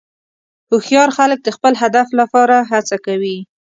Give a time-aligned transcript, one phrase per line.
[0.69, 3.37] هوښیار خلک د خپل هدف لپاره هڅه کوي.